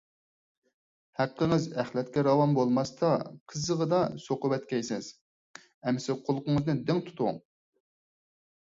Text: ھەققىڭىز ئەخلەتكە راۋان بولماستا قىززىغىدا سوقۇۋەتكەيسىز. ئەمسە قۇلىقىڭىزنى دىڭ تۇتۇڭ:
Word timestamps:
ھەققىڭىز 1.19 1.67
ئەخلەتكە 1.83 2.23
راۋان 2.29 2.57
بولماستا 2.59 3.11
قىززىغىدا 3.53 4.01
سوقۇۋەتكەيسىز. 4.25 5.13
ئەمسە 5.87 6.21
قۇلىقىڭىزنى 6.25 6.79
دىڭ 6.91 7.07
تۇتۇڭ: 7.09 7.41